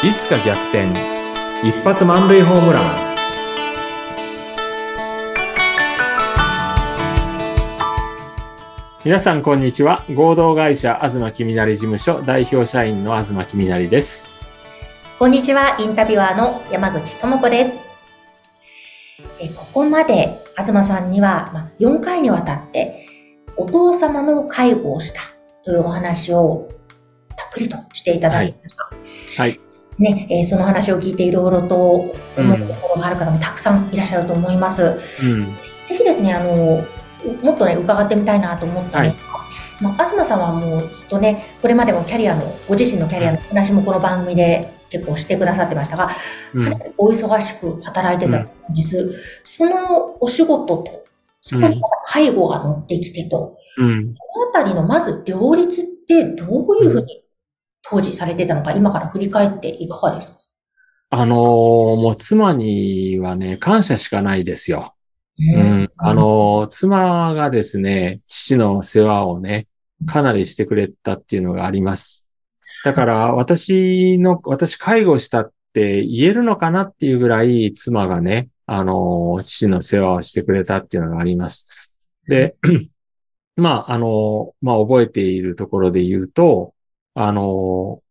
[0.00, 0.92] いつか逆転。
[1.64, 3.16] 一発満塁ホームラン。
[9.04, 10.04] 皆さんこんにちは。
[10.14, 14.38] 合同会社東きみなり事務所代表社員の東きみなりです。
[15.18, 15.76] こんにちは。
[15.80, 17.76] インタビュアーの山口智子です。
[19.40, 23.04] えここまで東さんには、ま、4回にわたって
[23.56, 25.20] お父様の介護をした
[25.64, 26.68] というお話を
[27.36, 29.42] たっぷりとしていただきました。
[29.42, 29.60] はい。
[29.98, 34.82] ね、えー、その話を聞いていろいろと思うところがある方もたくさんいらっしゃると思います。
[35.22, 36.84] うん、ぜひですね、あの、
[37.42, 39.16] もっとね、伺ってみたいなと思ったのが、はい、
[39.80, 46.10] まあ、東さんはもうずっとね、これまでもキャリアの、ご自身のキャリアの話もこの番組で結構してくださってましたが、
[46.54, 48.96] うん、かなりお忙しく働いてたんです。
[48.96, 51.04] うん、そのお仕事と、
[51.40, 57.22] そこに介護が乗ってきてと、うん、このあたりのまず両立ってどういうふうに
[57.90, 60.38] 当時されてたのか、今から振り返っていかがですか？
[61.10, 64.94] あのー、もう妻にはね、感謝しかないですよ。
[65.38, 69.68] うん、あのー、妻がですね、父の世話をね、
[70.06, 72.28] かなりしてくれたっていうのがあります。
[72.84, 81.68] だから私の、私介護したって言えるのかなっていうぐらい妻がね、あのー、父の世話をしてくれたっていうのがあります。
[82.26, 82.56] で、
[83.56, 86.74] まあ、あの、まあ、覚えているところで言うと、
[87.20, 88.02] あの、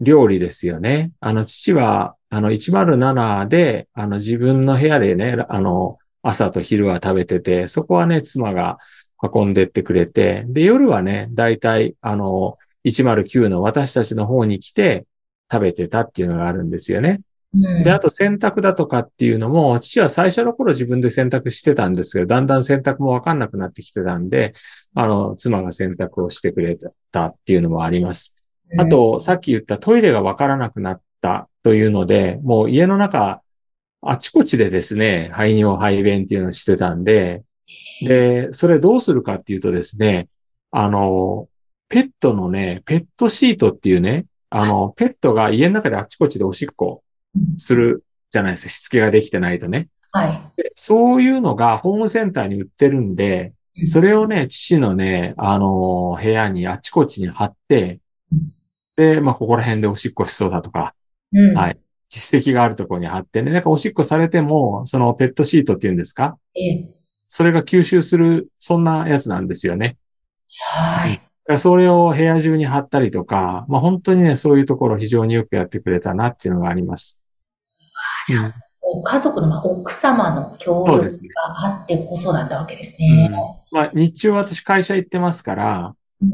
[0.00, 1.12] 料理ですよね。
[1.20, 8.78] あの、父は、あの、107で、あの、自分の部屋でね、あの、朝と昼は食べてて、そこはね、妻が
[9.22, 15.06] 運んでってくれて、で、夜はね、大体、あの、109の私たちの方に来て
[15.50, 17.20] 食べてたっていうのがあるんですよね。
[17.54, 24.54] で、あと洗濯だとかっていうのも、父は最初の頃自分で洗濯してたんですけど、だんだん洗濯もわかんなくなってきてたんで、
[24.94, 26.78] あの、妻が洗濯をしてくれ
[27.10, 28.36] たっていうのもあります。
[28.78, 33.42] あと、さっき言ったトイレがわからなくなったというので、もう家の中、
[34.00, 37.42] あちこちでですね、排尿排便っていうのをしてたんで、
[38.00, 40.28] で、それどうするかっていうとですね、
[40.70, 41.48] あの、
[41.90, 47.02] ペットのね、ペットシートっていうね、あの、ペットが家の中であちこちでおしっこ
[47.58, 48.70] するじゃないですか。
[48.70, 49.88] しつけができてないとね。
[50.10, 50.62] はい。
[50.74, 53.52] そういうのがホームセンターに売ってるんで、
[53.84, 58.00] それをね、父のね、あの、部屋にあちこちに貼って、
[58.96, 60.94] で、まあ、ここら辺でおしっこしそうだとか、
[61.32, 61.78] うん、はい。
[62.10, 66.36] 実績があるところに貼ってね、なんかおしっこされても、そのペットシートっていうんですか？
[66.54, 66.88] ええ。
[67.28, 69.96] それが吸収する、そんなやつなんですよね。
[70.74, 71.22] はい。
[71.56, 77.21] それを部屋中に貼ったりとか、まあ本当にね、そういうところ非常によくやってくれたなっていうのがあります。
[78.26, 78.54] じゃあ、
[78.96, 81.08] うん、家族の、まあ、奥様の協力が
[81.66, 83.28] あってこそだったわけですね。
[83.30, 86.28] うん、まあ日中私会社行ってますから、うん、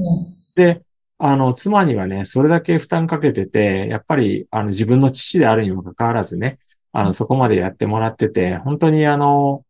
[0.55, 0.83] で、
[1.19, 6.59] あの、妻にはね、それだけ負担かけてて、やっぱり、あの、自分の父であるにもかかわらずね、
[6.93, 9.65] あの、そこまでやってもらってて、本当にあの、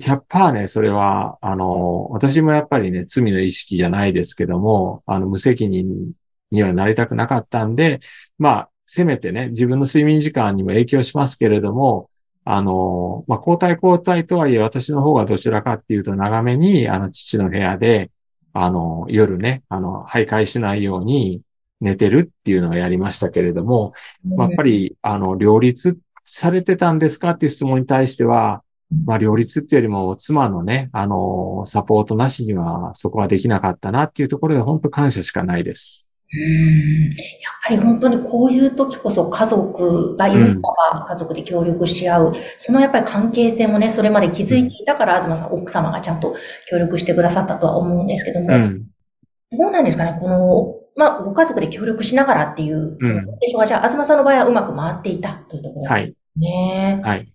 [0.00, 6.12] 100%ね、それは、あの、私もやっぱりね、罪の意識じゃないですけども、あの、無責任
[6.50, 8.00] にはなりたくなかったんで、
[8.38, 12.10] まあ、せめてね、自分の睡眠時間にも影響しますけれども、
[12.44, 18.10] あの、まあ、交代交代とはいえ私の方がどちらかっていうと長めに、あの、父の部屋で、
[18.52, 21.42] あの、夜ね、あの、徘徊しないように
[21.80, 23.94] 寝てるっていうのをやりましたけれども、
[24.24, 28.62] まあ、やっぱり、あの、両立されてたんですかっていう質問に対しては、
[29.06, 36.03] まあ、両立っていうよりも、妻のね、あの、サポートなしにはそこはできなかったなっていうところで、本当感謝しかないです。
[36.32, 37.04] うん。
[37.04, 37.14] やっ
[37.62, 46.36] ぱり本当にこういう時こそ家族がいるのは家族で協力し合う、うん、そのやっぱり関係性もね、それまで気づいていたから、東さん、奥様がちゃんと
[46.68, 48.86] 協力してくださったとは思うんですけども、うん、
[49.52, 55.90] どうなんですかね、この、まあ、ご家族で協力しながらっていう、そのでしょうが、じゃあ、東さんの場合はうまく回っていたというところ。
[55.90, 56.14] はい。
[56.36, 57.00] ね。
[57.02, 57.32] はい。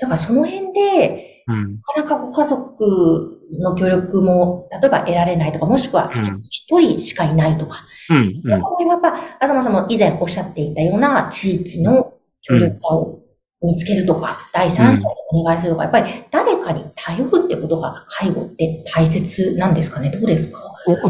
[0.00, 6.10] だからその辺で、うん、なかなかご家族の協力も、例えば得られないとか、もしくは
[6.50, 7.78] 一人しかいないとか。
[8.10, 8.40] うん。
[8.44, 13.18] うん、やっぱ、東さんも以前おっしゃっていたような地域の協力者を
[13.62, 20.10] 見つけるとか、うん、第三者にお願いするとか、やっぱり誰かに頼るってことが介護って大切なんですかね？
[20.10, 20.60] どうですか？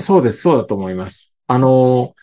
[0.00, 0.42] そうです。
[0.42, 1.32] そうだと思います。
[1.46, 2.14] あの、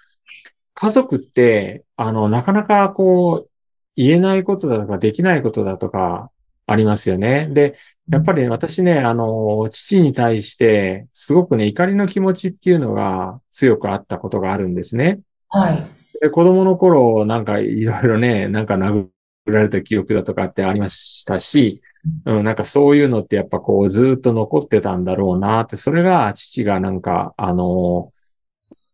[0.76, 3.50] 家族って、あの、なかなかこう、
[3.96, 6.30] 言えないことだとか、できないことだとか、
[6.72, 7.50] ありますよね。
[7.52, 7.76] で、
[8.10, 15.20] やっぱり、ね、私ね、あの、父に対して、すごくね、怒りの気持ちっていうのが強くあったことがあるんですね。
[15.50, 15.84] はい。
[16.22, 19.08] で、子供の頃、なんかいろいろね、なんか殴
[19.46, 21.82] られた記憶だとかってありましたし、
[22.26, 28.12] うん、なんかそういうのってやっぱこうずっと残ってたんだろうなって、それが父がなんか、あの、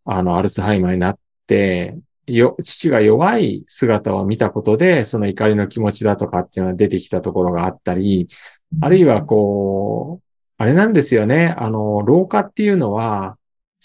[0.06, 8.30] あの、アルツハイマーになって、よ、父が弱い姿を見たことで、その怒りの気持ちだとかっていうのが出てきたところがあったり、
[8.82, 10.26] あるいはこう、
[10.58, 11.54] あれなんですよね。
[11.58, 13.38] あの、老化っていうのは、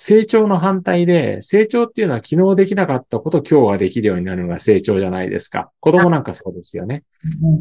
[0.03, 5.71] 成長の反対で、成長っていうのは昨日できなかったことを今日はできるようになるのが成長じゃないですか。
[5.81, 7.03] 子供なんかそうですよね。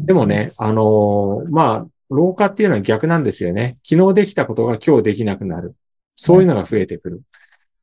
[0.06, 3.76] でもね、あの、まあ、老化っていうのは逆なんですよね。
[3.86, 5.76] 昨日できたことが今日できなくなる。
[6.14, 7.22] そういうのが増えてくる。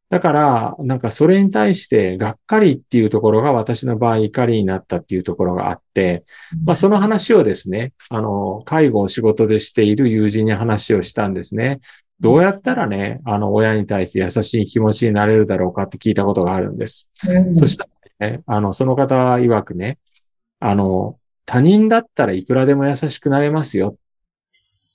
[0.09, 6.24] だから、なんかそれに対してがっかりっていうところが私の場合怒りになったっていうところがあって、
[6.63, 11.81] まあその話をですね、あの、介護を仕事でしている友人に話をしたんですね。
[12.21, 17.09] どうやったらね、あの、親に対して優しい気持ちになれるだろうかって聞いたことがあるんです。
[17.27, 17.88] うん、そした
[18.19, 20.00] らね、あの、その方曰くね、
[20.62, 23.98] あの、他人だったらいくらでも優しくなれますよ。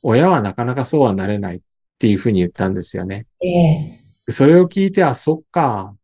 [0.02, 1.60] 親はなかなかそうはなれないっ
[1.98, 3.26] ていうふうに言ったんですよね。
[3.40, 4.01] ええ
[4.32, 5.94] それを聞いて、あ、そっか。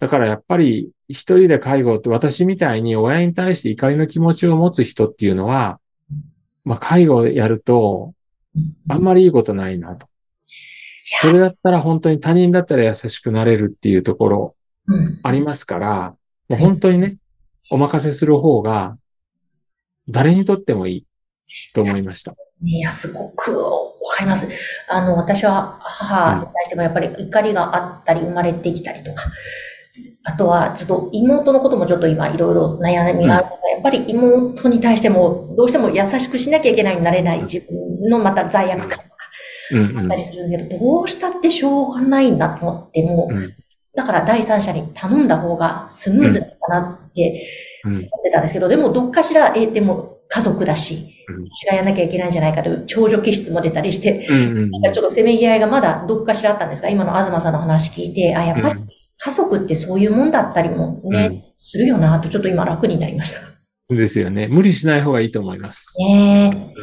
[0.00, 5.80] だからやっぱり一人で介護って私みたいに親に対して怒りの気持ちを持つ人っていうのは、
[6.64, 8.14] まあ介護をやると、
[8.88, 10.06] あんまりいいことないなと。
[11.20, 14.56] それだったら本当に他人だったら優しくなれるっていうところ
[15.22, 16.14] ありますから、
[16.48, 17.16] もう本当にね、
[17.70, 18.96] お任せする方が
[20.08, 21.06] 誰にとってもいい
[21.74, 22.34] と思いました。
[22.62, 23.52] いや、すごく
[24.18, 24.48] かります。
[24.88, 29.24] あの、私は母に対してもやっぱり怒りがあったり、生まれてきたりとか、
[30.24, 39.04] あとは、ちょっと妹のこともちょっと今いろいろ悩みがあるのが、やっぱり妹に対してもどうしても優しくしなきゃいけないになれない自分のまた罪悪感とか
[40.00, 43.30] あったりするんだけど、どうしたってしょうがないんだと思っても、
[43.94, 47.46] だから第三者に頼んだ方がスムーズだったなって
[47.84, 58.80] 思ってたんですけど、でもどっかしら、えでも家族だし、私がやらなきゃいけないんじゃないかという長女気質も出たりして、なんかちょっとせめぎ合いがまだどっかしらあったんですが、今の東さんの話聞いて、あ、やっぱり
[59.18, 63.94] 家族ってそういうもんだったりもね、するよなと、ちょっと今楽になりました。
[63.94, 64.48] ですよね。
[64.48, 65.96] 無理しない方がいいと思います。
[65.98, 66.74] ね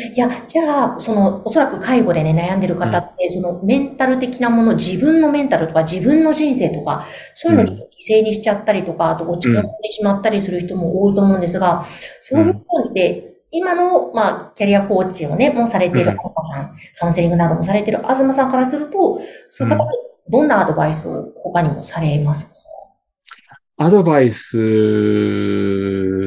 [0.00, 7.04] いや、じゃあ、その、おそらく介護でね、悩んでる方って、うん、その、メンタル的なもの、自分のメンタルとか、自分の人生とか、
[7.34, 11.84] そういうのに犠牲にしちゃったりとか、あと落ち込んでしまったりする人も多いと思うんですが、
[12.20, 12.60] そういうの
[12.90, 19.20] って、今の、まあ、キャリアコーチをね、もうされている東さん、カウンセリングなどもされている東さんからすると、
[19.50, 19.90] そういう方に
[20.28, 22.57] どんなアドバイスを他にもされますか？
[23.80, 24.58] アドバイス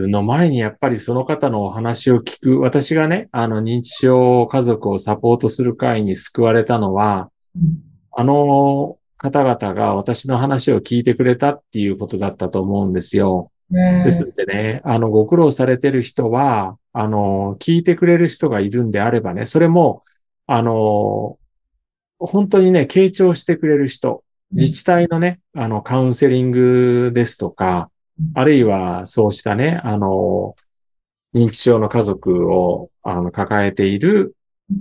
[0.07, 7.29] の前にやっぱりその方のお話を聞く、私がね、あの認知症家族をサポートする会に救われたのは、
[8.13, 13.51] あの方々が私の話を聞いてくれたっていうことだったと思うんですよ。
[13.69, 20.03] ですのでね、あの、ご苦労されてる人は、あの、聞いてくれる人がいるんであればね、それも、
[20.47, 21.37] あの、
[22.17, 27.89] 本当にね、傾聴してくれる人、自治体のね、あの、カウンセリングですとか、
[28.35, 30.55] あるいはそうしたね、あの、
[31.33, 34.35] 認知症の家族をあの抱えている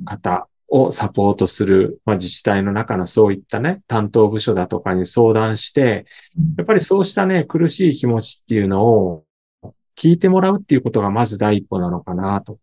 [0.04, 6.06] 方をサポートする、まあ、自治体の中のそういったね、担当部署だとかに相談して、
[6.58, 9.24] やっぱりそうしたね、苦しい気持ちっていうのを
[9.96, 12.58] 聞いてもらうっていうことがまず第一歩なのかなと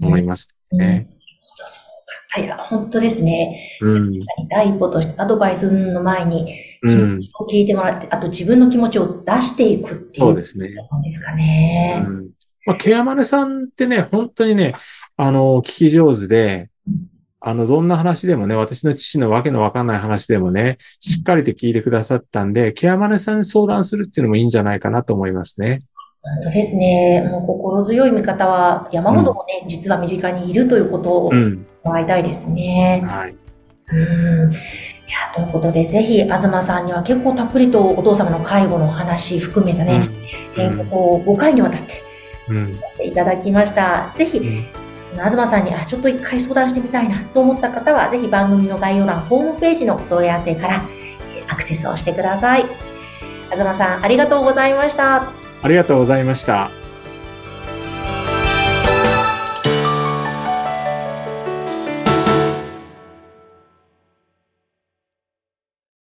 [0.00, 1.08] 思いますね。
[1.10, 1.91] うん
[2.38, 3.78] いや、本当ですね。
[3.80, 4.12] うん、
[4.48, 6.46] 第一歩としてアドバイスの前に、
[6.80, 10.10] 気持ちを聞いてもらって、うん、あと自分の気持ちを出していくっていう。
[10.14, 10.70] そうですね。
[11.04, 12.02] ですかね。
[12.06, 12.30] うん。
[12.64, 14.74] まあ、ケアマネさんってね、本当にね、
[15.16, 16.70] あの、聞き上手で、
[17.44, 25.82] あの、どんな話でもね、私の父のわけのわかんない話でもね、しっかりと聞いてくださったんで、ケアマネさんに相談するっていうのもいいんじゃないかなと思いますね。
[26.22, 27.26] 本当ですね。
[27.28, 31.32] もう心強い味方は山ほどもね、うん、実は身近にいるということを
[31.84, 33.00] もらいたいですね。
[33.02, 33.36] うん、はい。
[33.88, 34.52] うん。
[34.52, 40.08] いや、ということで、ぜひ、東さんには結構たっぷりとお父様の介護の話含めたね、
[40.56, 41.94] うん、えー、ここ5回にわたって、
[42.48, 44.14] やっていただきました。
[44.16, 44.40] ぜひ、
[45.10, 50.84] その東さんに、あ、ちょっと一回相談してみたいなと思った方は、ぜひ番組の概要欄、ホームページのお問い合わせから、
[51.48, 52.64] アクセスをしてください。
[53.50, 55.41] 東さん、ありがとうございました。
[55.62, 56.81] ありがとうございました。